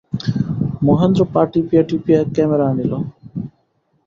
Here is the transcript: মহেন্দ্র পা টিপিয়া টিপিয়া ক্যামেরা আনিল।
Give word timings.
মহেন্দ্র 0.83 1.21
পা 1.33 1.41
টিপিয়া 1.51 1.83
টিপিয়া 1.89 2.21
ক্যামেরা 2.35 2.65
আনিল। 2.71 2.93